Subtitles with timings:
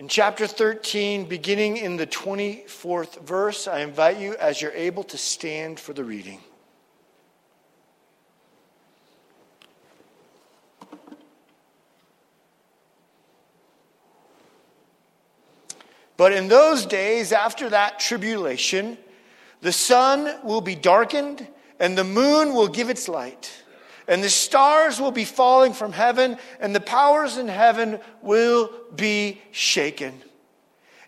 [0.00, 5.18] In chapter 13, beginning in the 24th verse, I invite you, as you're able, to
[5.18, 6.40] stand for the reading.
[16.16, 18.96] But in those days, after that tribulation,
[19.60, 21.46] the sun will be darkened,
[21.78, 23.52] and the moon will give its light,
[24.10, 29.40] and the stars will be falling from heaven, and the powers in heaven will be
[29.52, 30.20] shaken.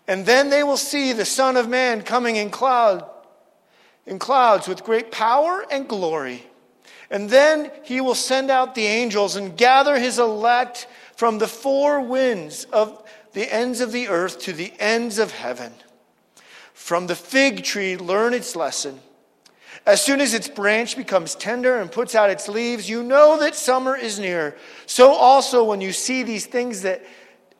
[0.07, 3.05] And then they will see the Son of Man coming in cloud,
[4.05, 6.47] in clouds with great power and glory.
[7.11, 11.99] And then he will send out the angels and gather his elect from the four
[11.99, 15.73] winds of the ends of the earth to the ends of heaven.
[16.73, 19.01] From the fig tree, learn its lesson.
[19.85, 23.55] As soon as its branch becomes tender and puts out its leaves, you know that
[23.55, 24.55] summer is near.
[24.85, 27.03] So also, when you see these things that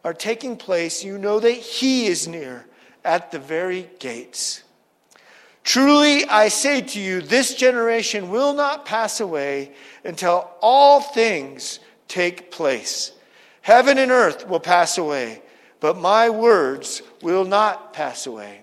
[0.05, 2.66] are taking place, you know that He is near
[3.04, 4.63] at the very gates.
[5.63, 12.51] Truly, I say to you, this generation will not pass away until all things take
[12.51, 13.12] place.
[13.62, 15.41] Heaven and earth will pass away
[15.84, 18.63] but my words will not pass away.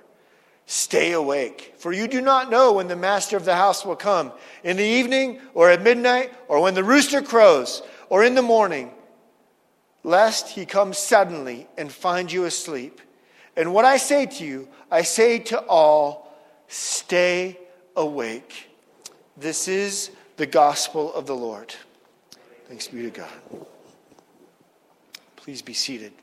[0.65, 4.31] Stay awake, for you do not know when the master of the house will come
[4.63, 8.91] in the evening, or at midnight, or when the rooster crows, or in the morning,
[10.03, 13.01] lest he come suddenly and find you asleep.
[13.55, 16.33] And what I say to you, I say to all
[16.67, 17.59] stay
[17.95, 18.69] awake.
[19.35, 21.75] This is the gospel of the Lord.
[22.67, 23.65] Thanks be to God.
[25.35, 26.13] Please be seated.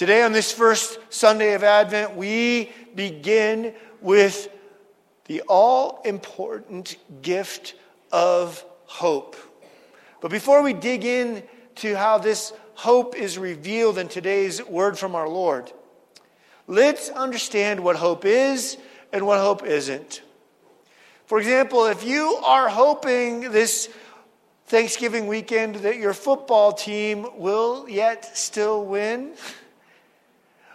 [0.00, 4.48] Today, on this first Sunday of Advent, we begin with
[5.26, 7.74] the all important gift
[8.10, 9.36] of hope.
[10.22, 11.42] But before we dig in
[11.74, 15.70] to how this hope is revealed in today's word from our Lord,
[16.66, 18.78] let's understand what hope is
[19.12, 20.22] and what hope isn't.
[21.26, 23.90] For example, if you are hoping this
[24.64, 29.34] Thanksgiving weekend that your football team will yet still win,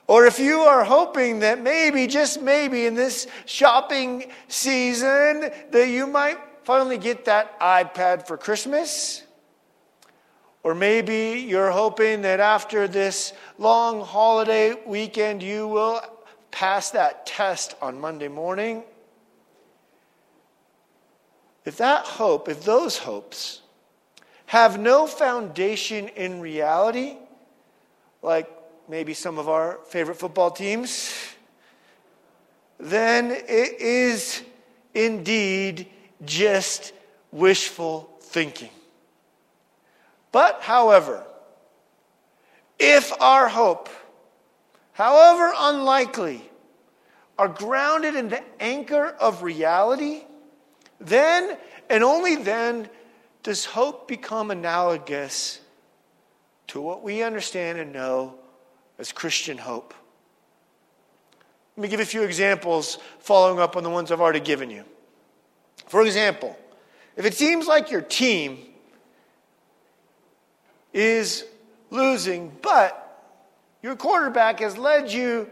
[0.08, 6.06] or if you are hoping that maybe, just maybe in this shopping season, that you
[6.06, 9.24] might finally get that iPad for Christmas.
[10.62, 16.02] Or maybe you're hoping that after this long holiday weekend, you will
[16.52, 18.84] pass that test on Monday morning.
[21.66, 23.62] If that hope, if those hopes
[24.48, 27.18] have no foundation in reality,
[28.22, 28.50] like
[28.88, 31.14] maybe some of our favorite football teams,
[32.80, 34.42] then it is
[34.94, 35.88] indeed
[36.24, 36.94] just
[37.32, 38.70] wishful thinking.
[40.32, 41.26] But, however,
[42.78, 43.90] if our hope,
[44.94, 46.42] however unlikely,
[47.38, 50.24] are grounded in the anchor of reality,
[51.00, 51.58] then
[51.90, 52.90] and only then
[53.44, 55.60] does hope become analogous
[56.68, 58.36] to what we understand and know
[58.98, 59.94] as Christian hope.
[61.78, 64.86] Let me give a few examples following up on the ones I've already given you.
[65.88, 66.58] For example,
[67.18, 68.60] if it seems like your team
[70.94, 71.46] is
[71.90, 73.02] losing, but
[73.84, 75.50] your quarterback has led you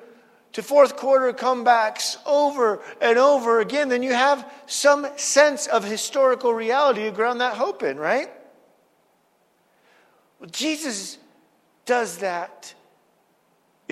[0.53, 6.53] to fourth quarter comebacks over and over again, then you have some sense of historical
[6.53, 8.29] reality to ground that hope in, right?
[10.39, 11.17] Well, Jesus
[11.85, 12.73] does that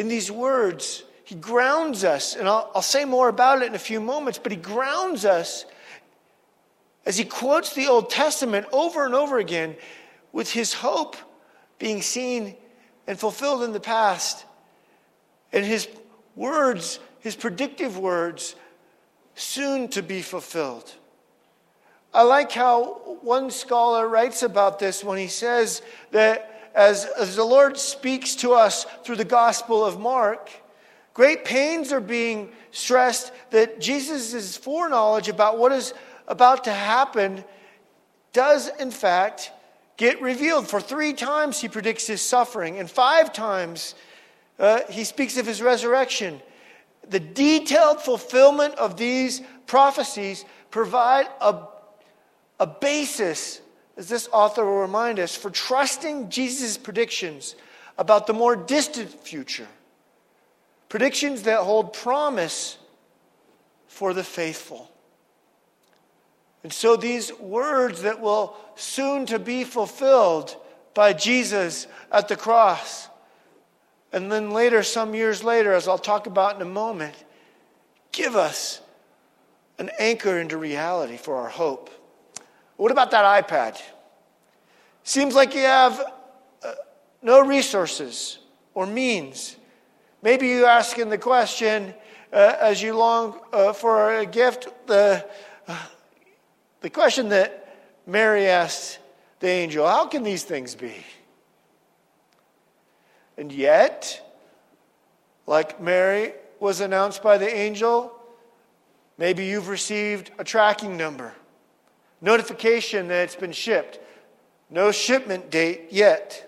[0.01, 3.79] in these words, he grounds us, and I'll, I'll, say more about it in a
[3.79, 5.63] few moments, but he grounds us
[7.05, 9.75] as he quotes the Old Testament over and over again
[10.33, 11.15] with his hope
[11.77, 12.55] being seen
[13.05, 14.43] and fulfilled in the past,
[15.53, 15.87] and his
[16.35, 18.55] words, his predictive words,
[19.35, 20.91] soon to be fulfilled.
[22.11, 27.43] I like how one scholar writes about this when he says that as, as the
[27.43, 30.49] Lord speaks to us through the Gospel of Mark,
[31.13, 35.93] great pains are being stressed that Jesus' foreknowledge about what is
[36.27, 37.43] about to happen
[38.33, 39.51] does, in fact,
[39.97, 40.67] get revealed.
[40.67, 43.95] For three times he predicts his suffering, and five times
[44.57, 46.41] uh, he speaks of his resurrection.
[47.09, 51.63] the detailed fulfillment of these prophecies provide a,
[52.59, 53.61] a basis,
[53.97, 57.55] as this author will remind us, for trusting Jesus' predictions
[57.97, 59.67] about the more distant future.
[60.89, 62.77] Predictions that hold promise
[63.87, 64.89] for the faithful.
[66.63, 70.55] And so these words that will soon to be fulfilled
[70.93, 73.07] by Jesus at the cross.
[74.13, 77.15] And then later, some years later, as I'll talk about in a moment,
[78.11, 78.81] give us
[79.79, 81.89] an anchor into reality for our hope.
[82.81, 83.79] What about that iPad?
[85.03, 86.03] Seems like you have
[86.63, 86.73] uh,
[87.21, 88.39] no resources
[88.73, 89.55] or means.
[90.23, 91.93] Maybe you're asking the question
[92.33, 95.23] uh, as you long uh, for a gift, the,
[95.67, 95.77] uh,
[96.79, 98.97] the question that Mary asked
[99.41, 101.05] the angel how can these things be?
[103.37, 104.27] And yet,
[105.45, 108.11] like Mary was announced by the angel,
[109.19, 111.35] maybe you've received a tracking number,
[112.21, 113.99] notification that it's been shipped,
[114.69, 116.47] no shipment date yet.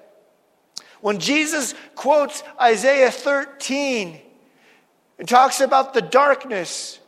[1.01, 4.21] When Jesus quotes Isaiah 13
[5.19, 6.99] and talks about the darkness,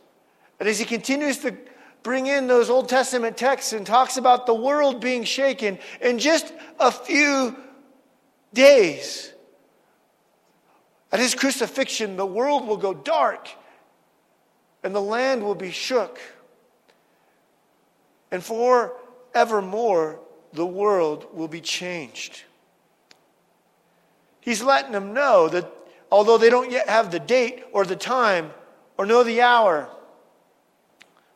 [0.60, 1.56] and as he continues to
[2.02, 6.52] bring in those Old Testament texts and talks about the world being shaken in just
[6.78, 7.56] a few
[8.52, 9.32] days.
[11.10, 13.48] At his crucifixion, the world will go dark
[14.84, 16.20] and the land will be shook.
[18.30, 20.20] And forevermore,
[20.52, 22.42] the world will be changed.
[24.40, 25.70] He's letting them know that
[26.10, 28.52] although they don't yet have the date or the time
[28.96, 29.88] or know the hour,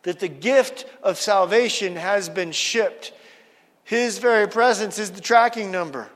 [0.02, 3.12] that the gift of salvation has been shipped.
[3.84, 6.08] His very presence is the tracking number.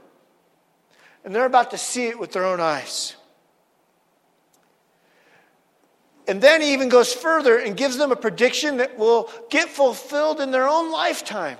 [1.24, 3.16] And they're about to see it with their own eyes.
[6.26, 10.40] And then he even goes further and gives them a prediction that will get fulfilled
[10.40, 11.58] in their own lifetime.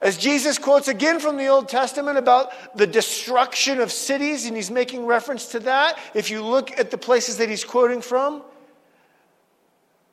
[0.00, 4.70] As Jesus quotes again from the Old Testament about the destruction of cities, and he's
[4.70, 5.98] making reference to that.
[6.14, 8.42] If you look at the places that he's quoting from,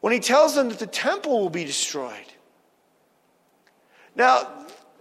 [0.02, 2.14] when he tells them that the temple will be destroyed.
[4.16, 4.50] Now,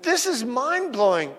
[0.02, 1.34] this is mind blowing.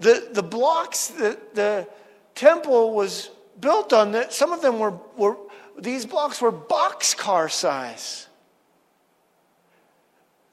[0.00, 1.88] The, the blocks that the
[2.34, 3.30] temple was
[3.60, 5.36] built on, that some of them were, were
[5.78, 8.26] these blocks were boxcar size.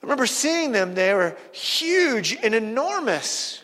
[0.02, 3.63] I remember seeing them, they were huge and enormous.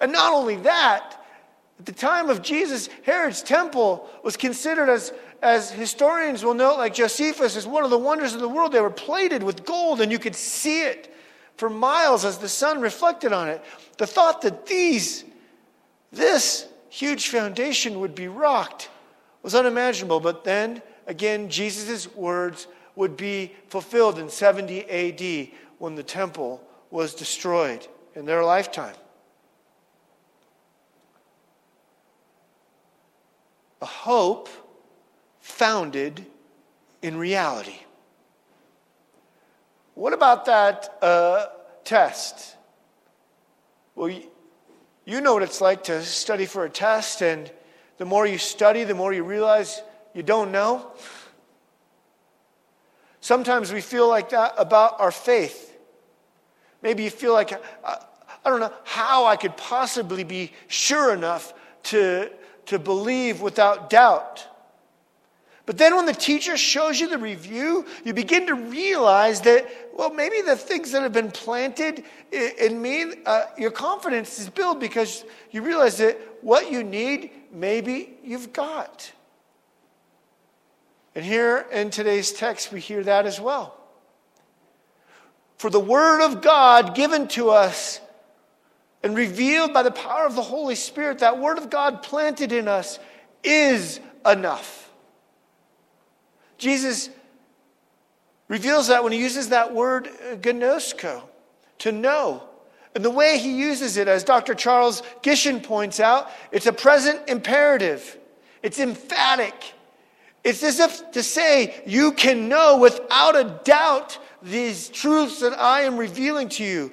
[0.00, 1.24] And not only that,
[1.78, 5.12] at the time of Jesus, Herod's temple was considered as
[5.44, 8.72] as historians will note, like Josephus, is one of the wonders of the world.
[8.72, 11.14] They were plated with gold, and you could see it
[11.58, 13.62] for miles as the sun reflected on it.
[13.98, 15.22] The thought that these,
[16.10, 18.88] this huge foundation would be rocked
[19.42, 20.20] was unimaginable.
[20.20, 25.48] But then again, Jesus' words would be fulfilled in 70 AD
[25.78, 26.62] when the temple
[26.92, 28.94] was destroyed in their lifetime.
[33.82, 34.48] A hope
[35.40, 36.24] founded
[37.02, 37.80] in reality.
[39.94, 41.46] What about that uh,
[41.82, 42.56] test?
[43.96, 44.16] Well,
[45.04, 47.50] you know what it's like to study for a test, and
[47.98, 49.82] the more you study, the more you realize
[50.14, 50.92] you don't know.
[53.20, 55.74] Sometimes we feel like that about our faith.
[56.82, 57.52] Maybe you feel like,
[57.82, 57.98] I,
[58.44, 62.30] don't know how I could possibly be sure enough to,
[62.66, 64.46] to believe without doubt.
[65.66, 69.66] But then when the teacher shows you the review, you begin to realize that,
[69.96, 74.78] well, maybe the things that have been planted in me, uh, your confidence is built
[74.78, 79.10] because you realize that what you need, maybe you've got.
[81.14, 83.74] And here in today's text, we hear that as well.
[85.56, 88.00] For the Word of God given to us
[89.02, 92.68] and revealed by the power of the Holy Spirit, that Word of God planted in
[92.68, 92.98] us
[93.42, 94.83] is enough.
[96.64, 97.10] Jesus
[98.48, 101.22] reveals that when he uses that word uh, gnosko,
[101.80, 102.42] to know.
[102.94, 104.54] And the way he uses it, as Dr.
[104.54, 108.16] Charles Gishen points out, it's a present imperative.
[108.62, 109.74] It's emphatic.
[110.42, 115.82] It's as if to say, you can know without a doubt these truths that I
[115.82, 116.92] am revealing to you.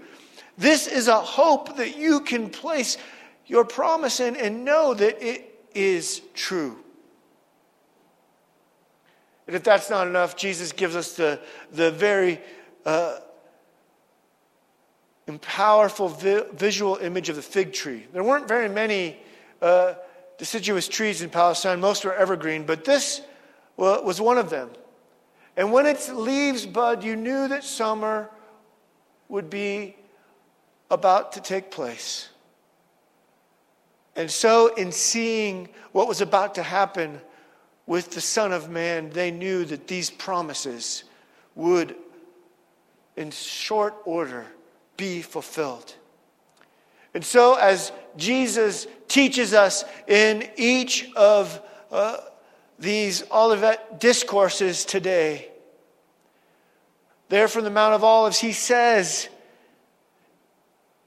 [0.58, 2.98] This is a hope that you can place
[3.48, 6.84] your promise in and know that it is true.
[9.48, 11.40] And if that's not enough, Jesus gives us the,
[11.72, 12.40] the very
[12.86, 13.20] uh,
[15.42, 18.06] powerful vi- visual image of the fig tree.
[18.14, 19.18] There weren't very many
[19.62, 19.96] uh,
[20.38, 21.80] deciduous trees in Palestine.
[21.80, 23.22] Most were evergreen, but this
[23.78, 24.70] was one of them.
[25.58, 28.30] And when its leaves bud, you knew that summer
[29.28, 29.96] would be
[30.90, 32.30] about to take place.
[34.16, 37.22] And so, in seeing what was about to happen
[37.92, 41.04] with the Son of Man, they knew that these promises
[41.56, 41.94] would,
[43.18, 44.46] in short order,
[44.96, 45.94] be fulfilled.
[47.14, 52.16] And so, as Jesus teaches us in each of uh,
[52.80, 55.50] these Olivet discourses today,
[57.28, 59.28] there from the Mount of Olives, he says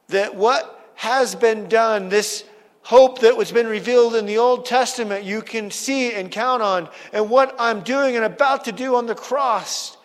[0.08, 2.44] that what has been done, this
[2.84, 6.88] hope that was been revealed in the Old Testament, you can see and count on,
[7.12, 9.96] and what I'm doing and about to do on the cross,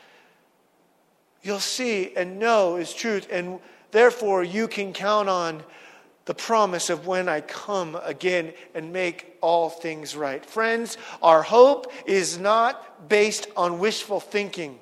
[1.43, 3.27] you'll see and know is truth.
[3.29, 3.59] And
[3.91, 5.61] therefore, you can count on
[6.23, 10.45] the promise of when I come again and make all things right.
[10.45, 14.79] Friends, our hope is not based on wishful thinking,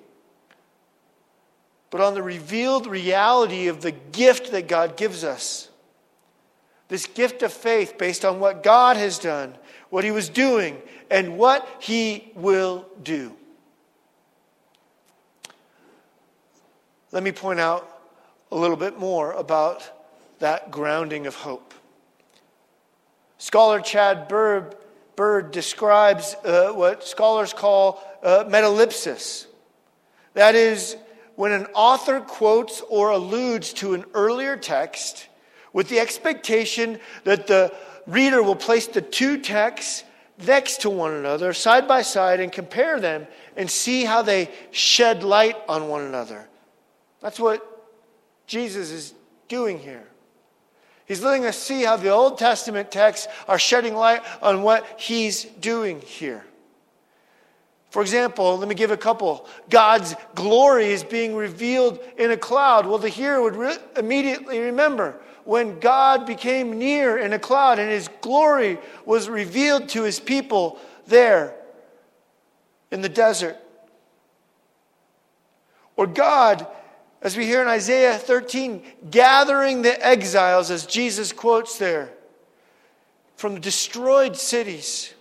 [1.89, 5.70] but on the revealed reality of the gift that God gives us.
[6.88, 9.56] This gift of faith based on what God has done,
[9.89, 13.36] what He was doing, and what He will do.
[17.12, 18.01] Let me point out
[18.51, 19.89] a little bit more about
[20.39, 21.74] that grounding of hope.
[23.38, 24.75] Scholar Chad Bird,
[25.15, 29.48] Bird describes uh, what scholars call uh, metalepsis.
[30.34, 30.96] That is,
[31.36, 35.27] when an author quotes or alludes to an earlier text
[35.74, 37.74] with the expectation that the
[38.05, 40.03] reader will place the two texts
[40.45, 45.24] next to one another, side by side, and compare them and see how they shed
[45.24, 46.47] light on one another.
[47.21, 47.63] That's what
[48.45, 49.13] Jesus is
[49.47, 50.07] doing here.
[51.05, 55.45] He's letting us see how the Old Testament texts are shedding light on what he's
[55.45, 56.45] doing here.
[57.89, 59.47] For example, let me give a couple.
[59.69, 62.86] God's glory is being revealed in a cloud.
[62.86, 67.89] Well, the hearer would re- immediately remember when God became near in a cloud and
[67.89, 70.77] his glory was revealed to his people
[71.08, 71.56] there
[72.92, 73.58] in the desert.
[75.96, 76.68] Or God
[77.22, 82.10] as we hear in Isaiah 13, gathering the exiles, as Jesus quotes there,
[83.36, 85.13] from destroyed cities.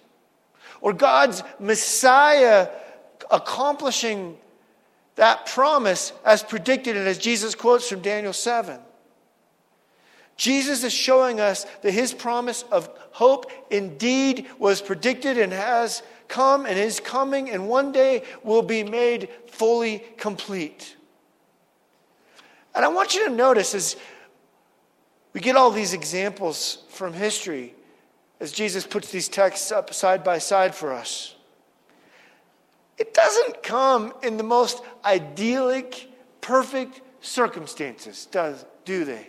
[0.81, 2.69] Or God's Messiah
[3.31, 4.37] accomplishing
[5.15, 8.79] that promise as predicted and as Jesus quotes from Daniel 7.
[10.37, 16.67] Jesus is showing us that his promise of hope indeed was predicted and has come
[16.67, 20.97] and is coming and one day will be made fully complete.
[22.75, 23.97] And I want you to notice as
[25.33, 27.75] we get all these examples from history,
[28.39, 31.35] as Jesus puts these texts up side by side for us,
[32.99, 36.11] it doesn't come in the most idyllic,
[36.43, 39.29] perfect circumstances, does, do they?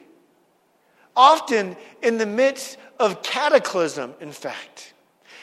[1.17, 4.93] Often in the midst of cataclysm, in fact.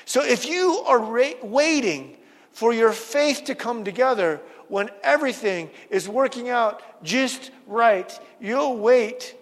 [0.05, 2.17] So if you are ra- waiting
[2.53, 9.37] for your faith to come together, when everything is working out just right, you'll wait.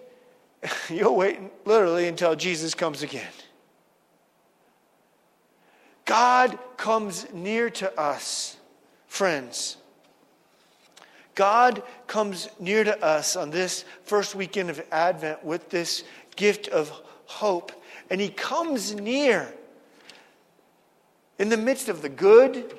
[0.89, 3.31] You'll wait literally until Jesus comes again.
[6.05, 8.57] God comes near to us,
[9.07, 9.77] friends.
[11.35, 16.03] God comes near to us on this first weekend of Advent with this
[16.35, 16.89] gift of
[17.25, 17.71] hope.
[18.09, 19.53] And He comes near
[21.39, 22.73] in the midst of the good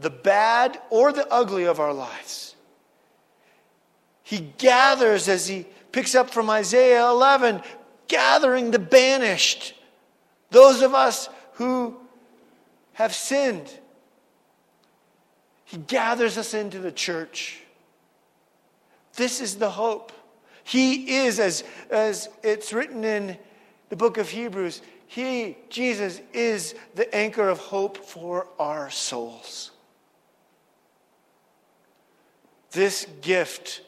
[0.00, 2.54] the bad or the ugly of our lives.
[4.22, 7.62] He gathers, as he picks up from Isaiah 11,
[8.08, 9.74] gathering the banished,
[10.50, 11.96] those of us who
[12.94, 13.70] have sinned.
[15.64, 17.60] He gathers us into the church.
[19.16, 20.12] This is the hope.
[20.70, 23.36] He is, as, as it's written in
[23.88, 29.72] the book of Hebrews, He, Jesus, is the anchor of hope for our souls.
[32.70, 33.82] This gift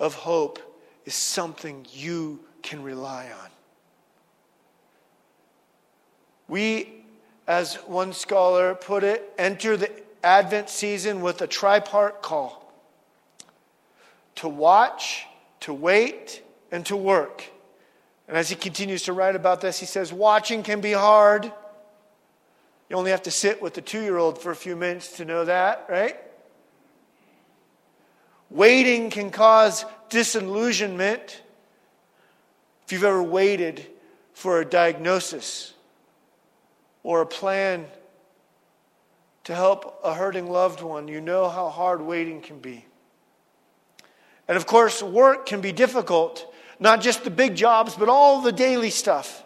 [0.00, 0.58] of hope
[1.04, 3.50] is something you can rely on.
[6.48, 7.04] We,
[7.46, 9.92] as one scholar put it, enter the
[10.24, 12.72] Advent season with a tripart call
[14.34, 15.27] to watch,
[15.60, 17.44] to wait, and to work.
[18.26, 21.50] And as he continues to write about this, he says, Watching can be hard.
[22.90, 25.24] You only have to sit with the two year old for a few minutes to
[25.24, 26.16] know that, right?
[28.50, 31.42] Waiting can cause disillusionment.
[32.86, 33.86] If you've ever waited
[34.32, 35.74] for a diagnosis,
[37.02, 37.86] or a plan
[39.44, 42.84] to help a hurting loved one, you know how hard waiting can be.
[44.48, 48.52] And of course, work can be difficult, not just the big jobs, but all the
[48.52, 49.44] daily stuff.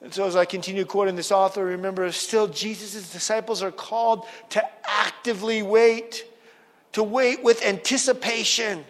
[0.00, 4.62] And so, as I continue quoting this author, remember still Jesus' disciples are called to
[4.84, 6.24] actively wait,
[6.92, 8.84] to wait with anticipation.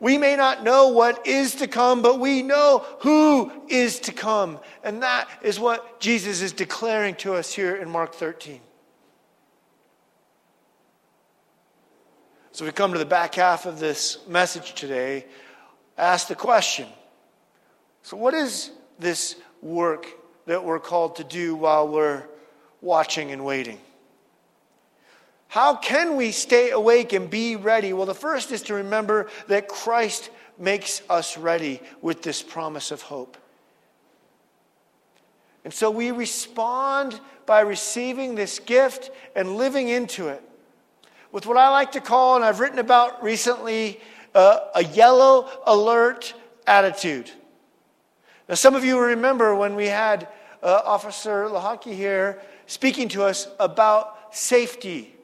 [0.00, 4.60] We may not know what is to come, but we know who is to come.
[4.84, 8.60] And that is what Jesus is declaring to us here in Mark 13.
[12.58, 15.26] So we come to the back half of this message today.
[15.96, 16.88] Ask the question
[18.02, 20.08] So, what is this work
[20.46, 22.24] that we're called to do while we're
[22.80, 23.78] watching and waiting?
[25.46, 27.92] How can we stay awake and be ready?
[27.92, 33.02] Well, the first is to remember that Christ makes us ready with this promise of
[33.02, 33.36] hope.
[35.62, 40.42] And so we respond by receiving this gift and living into it
[41.32, 44.00] with what I like to call, and I've written about recently,
[44.34, 46.34] uh, a yellow alert
[46.66, 47.30] attitude.
[48.48, 50.28] Now, some of you remember when we had
[50.62, 55.14] uh, Officer Lahaki here speaking to us about safety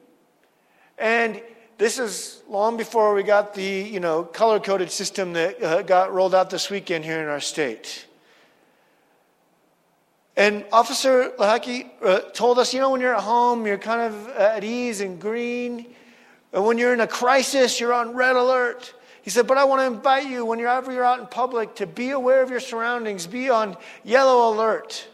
[0.97, 1.41] and
[1.77, 6.13] this is long before we got the you know color coded system that uh, got
[6.13, 8.05] rolled out this weekend here in our state.
[10.37, 14.29] And Officer Lahaki uh, told us, you know, when you're at home, you're kind of
[14.29, 15.93] at ease and green.
[16.51, 18.93] And when you're in a crisis, you're on red alert.
[19.21, 22.11] He said, but I want to invite you, whenever you're out in public, to be
[22.11, 25.07] aware of your surroundings, be on yellow alert.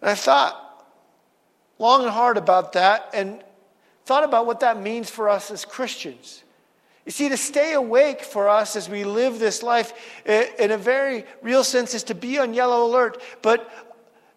[0.00, 0.86] And I thought,
[1.78, 3.42] long and hard about that and
[4.04, 6.44] thought about what that means for us as Christians.
[7.06, 9.92] You see, to stay awake for us as we live this life
[10.26, 13.70] eh, in a very real sense is to be on yellow alert, but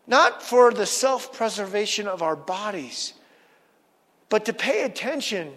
[0.06, 3.14] not for the self preservation of our bodies,
[4.30, 5.54] but to pay attention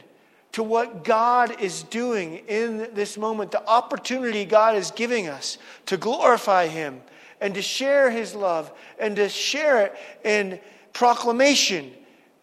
[0.52, 5.98] to what God is doing in this moment, the opportunity God is giving us to
[5.98, 7.02] glorify Him
[7.42, 10.58] and to share His love and to share it in
[10.94, 11.92] proclamation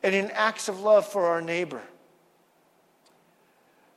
[0.03, 1.81] and in acts of love for our neighbor.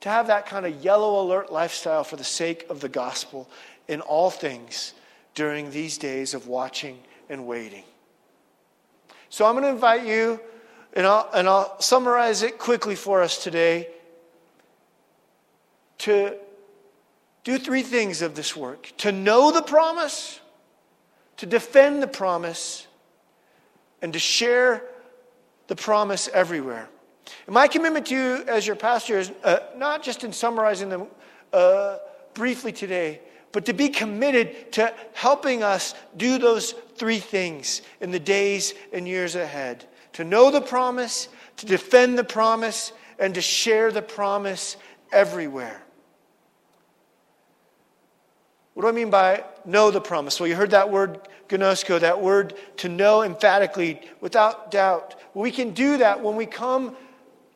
[0.02, 3.48] To have that kind of yellow alert lifestyle for the sake of the gospel
[3.86, 4.94] in all things
[5.34, 7.84] during these days of watching and waiting.
[9.28, 10.40] So I'm going to invite you,
[10.92, 13.88] and I'll, and I'll summarize it quickly for us today,
[15.98, 16.34] to
[17.44, 20.40] do three things of this work to know the promise,
[21.36, 22.88] to defend the promise,
[24.02, 24.82] and to share
[25.68, 26.88] the promise everywhere.
[27.48, 31.06] My commitment to you as your pastor is uh, not just in summarizing them
[31.52, 31.98] uh,
[32.34, 38.20] briefly today, but to be committed to helping us do those three things in the
[38.20, 43.90] days and years ahead to know the promise, to defend the promise, and to share
[43.90, 44.76] the promise
[45.10, 45.82] everywhere.
[48.74, 50.38] What do I mean by know the promise?
[50.40, 55.14] Well, you heard that word gnosko, that word to know emphatically, without doubt.
[55.34, 56.96] We can do that when we come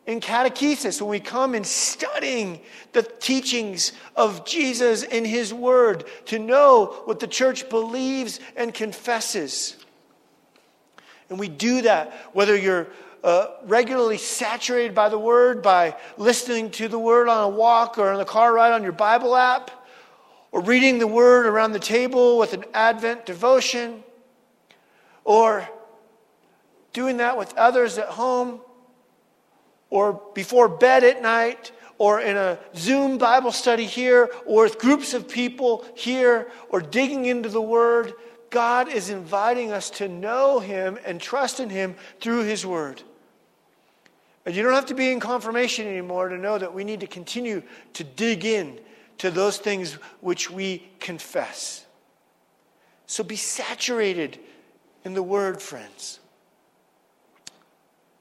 [0.07, 2.61] in catechesis, when we come and studying
[2.93, 9.77] the teachings of Jesus in His Word, to know what the church believes and confesses.
[11.29, 12.87] And we do that whether you're
[13.25, 18.11] uh, regularly saturated by the Word, by listening to the Word on a walk or
[18.11, 19.71] on the car ride on your Bible app
[20.57, 24.03] or reading the word around the table with an Advent devotion,
[25.23, 25.69] or
[26.95, 28.61] doing that with others at home,
[29.91, 35.15] or before bed at night, or in a Zoom Bible study here, or with groups
[35.15, 38.13] of people here, or digging into the Word,
[38.51, 43.03] God is inviting us to know Him and trust in Him through His Word.
[44.45, 47.07] And you don't have to be in confirmation anymore to know that we need to
[47.07, 47.63] continue
[47.95, 48.79] to dig in
[49.19, 51.85] to those things which we confess.
[53.07, 54.39] So be saturated
[55.05, 56.21] in the word, friends.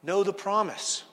[0.04, 1.04] Know the promise.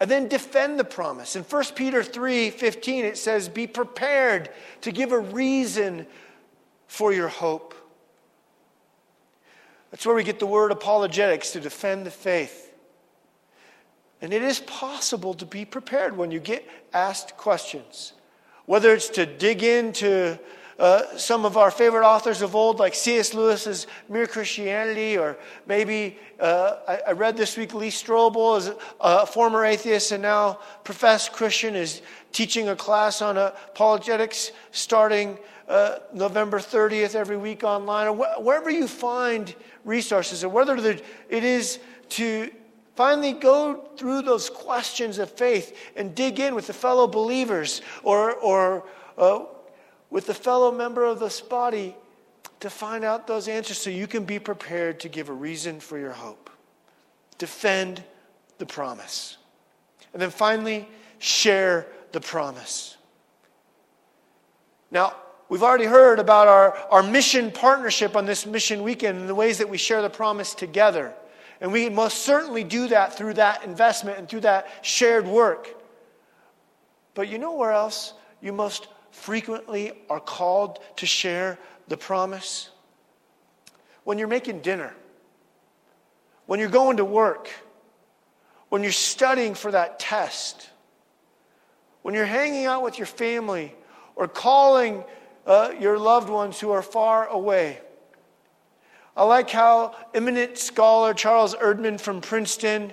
[0.00, 1.36] And then defend the promise.
[1.36, 6.06] In 1 Peter 3 15, it says, Be prepared to give a reason
[6.86, 7.74] for your hope.
[9.90, 12.72] That's where we get the word apologetics to defend the faith.
[14.22, 18.14] And it is possible to be prepared when you get asked questions
[18.70, 20.38] whether it's to dig into
[20.80, 23.34] uh, some of our favorite authors of old, like C.S.
[23.34, 29.26] Lewis's Mere Christianity, or maybe uh, I, I, read this week Lee Strobel is a
[29.26, 32.00] former atheist and now professed Christian is
[32.32, 35.38] teaching a class on apologetics starting
[35.68, 41.04] uh, November 30th every week online, or wh- wherever you find resources, or whether it
[41.44, 42.50] is to
[42.96, 48.32] finally go through those questions of faith and dig in with the fellow believers or,
[48.36, 48.86] or
[49.18, 49.40] uh,
[50.10, 51.96] with a fellow member of this body
[52.60, 55.98] to find out those answers so you can be prepared to give a reason for
[55.98, 56.50] your hope.
[57.38, 58.02] Defend
[58.58, 59.38] the promise.
[60.12, 62.96] And then finally, share the promise.
[64.90, 65.14] Now,
[65.48, 69.58] we've already heard about our, our mission partnership on this mission weekend and the ways
[69.58, 71.14] that we share the promise together.
[71.60, 75.76] And we most certainly do that through that investment and through that shared work.
[77.14, 82.70] But you know where else you most frequently are called to share the promise?
[84.04, 84.94] When you're making dinner,
[86.46, 87.50] when you're going to work,
[88.70, 90.70] when you're studying for that test,
[92.02, 93.74] when you're hanging out with your family
[94.16, 95.04] or calling
[95.46, 97.80] uh, your loved ones who are far away.
[99.16, 102.92] I like how eminent scholar Charles Erdman from Princeton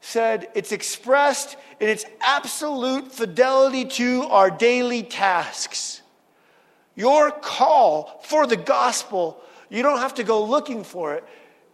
[0.00, 6.02] said it's expressed in its absolute fidelity to our daily tasks.
[6.94, 11.24] Your call for the gospel, you don't have to go looking for it.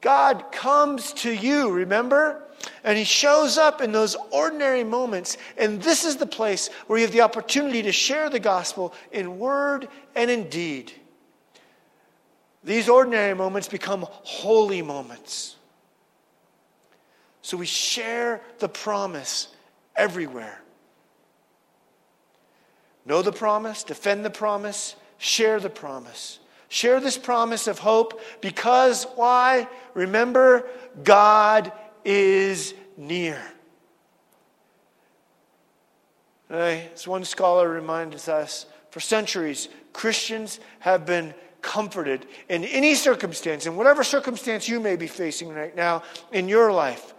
[0.01, 2.43] God comes to you, remember?
[2.83, 5.39] And he shows up in those ordinary moments.
[5.57, 9.39] And this is the place where you have the opportunity to share the gospel in
[9.39, 10.93] word and in deed.
[12.63, 15.57] These ordinary moments become holy moments.
[17.45, 19.49] So we share the promise
[19.95, 20.63] everywhere.
[23.05, 26.39] Know the promise, defend the promise, share the promise.
[26.71, 29.69] Share this promise of hope because why?
[29.93, 30.67] Remember,
[31.03, 31.71] God
[32.03, 33.43] is near.
[36.49, 43.77] As one scholar reminds us, for centuries, Christians have been comforted in any circumstance, in
[43.77, 46.03] whatever circumstance you may be facing right now
[46.33, 47.14] in your life,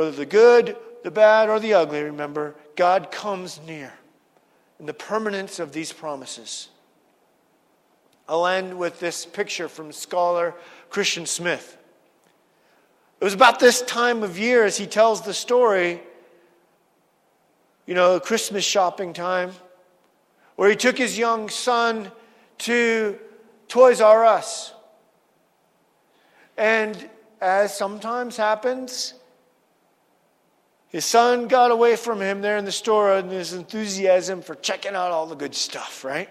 [0.00, 3.92] whether the good, the bad, or the ugly, remember, God comes near
[4.78, 6.70] in the permanence of these promises.
[8.26, 10.54] I'll end with this picture from scholar
[10.88, 11.76] Christian Smith.
[13.20, 16.00] It was about this time of year as he tells the story,
[17.84, 19.50] you know, Christmas shopping time,
[20.56, 22.10] where he took his young son
[22.60, 23.18] to
[23.68, 24.72] Toys R Us.
[26.56, 27.10] And
[27.42, 29.12] as sometimes happens,
[30.90, 34.94] his son got away from him there in the store in his enthusiasm for checking
[34.94, 36.28] out all the good stuff, right?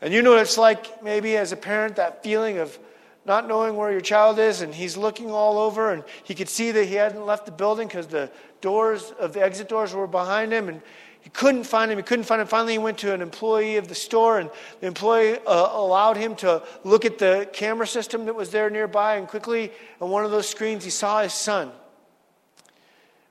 [0.00, 2.76] And you know what it's like, maybe as a parent, that feeling of
[3.24, 6.70] not knowing where your child is, and he's looking all over, and he could see
[6.72, 10.52] that he hadn't left the building because the doors of the exit doors were behind
[10.52, 10.80] him, and
[11.20, 11.98] he couldn't find him.
[11.98, 12.46] He couldn't find him.
[12.46, 16.36] Finally, he went to an employee of the store, and the employee uh, allowed him
[16.36, 19.16] to look at the camera system that was there nearby.
[19.16, 21.72] And quickly, on one of those screens, he saw his son.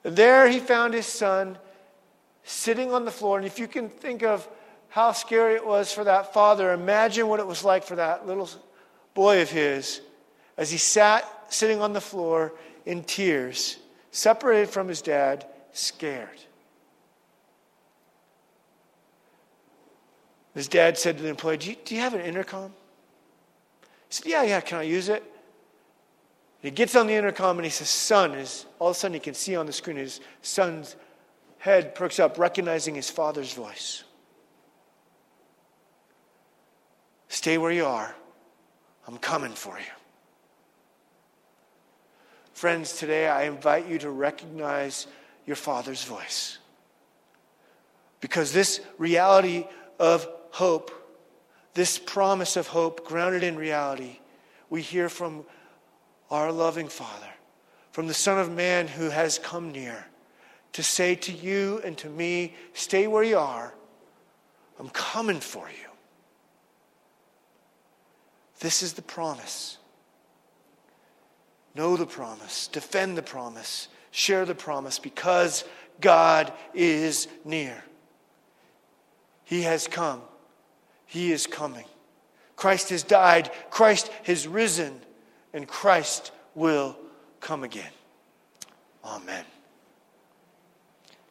[0.05, 1.57] There he found his son
[2.43, 3.37] sitting on the floor.
[3.37, 4.47] And if you can think of
[4.87, 8.47] how scary it was for that father, imagine what it was like for that little
[9.15, 10.01] boy of his
[10.57, 12.53] as he sat sitting on the floor
[12.85, 13.77] in tears,
[14.11, 16.29] separated from his dad, scared.
[20.53, 22.71] His dad said to the employee, Do you, do you have an intercom?
[23.81, 25.23] He said, Yeah, yeah, can I use it?
[26.65, 28.32] He gets on the intercom and he says, Son,
[28.80, 30.95] all of a sudden he can see on the screen his son's
[31.60, 34.04] head perks up, recognizing his father's voice.
[37.28, 38.15] Stay where you are.
[39.08, 39.86] I'm coming for you.
[42.54, 45.06] Friends, today I invite you to recognize
[45.45, 46.58] your Father's voice.
[48.21, 49.67] Because this reality
[49.99, 50.89] of hope,
[51.75, 54.17] this promise of hope grounded in reality,
[54.69, 55.45] we hear from
[56.31, 57.29] our loving Father,
[57.91, 60.05] from the Son of Man who has come near
[60.73, 63.73] to say to you and to me, stay where you are.
[64.77, 65.89] I'm coming for you.
[68.59, 69.77] This is the promise.
[71.75, 75.65] Know the promise, defend the promise, share the promise because
[76.01, 77.83] God is near.
[79.43, 80.21] He has come,
[81.05, 81.85] He is coming.
[82.55, 84.99] Christ has died, Christ has risen,
[85.55, 86.97] and Christ will
[87.39, 87.91] come again.
[89.05, 89.45] Amen.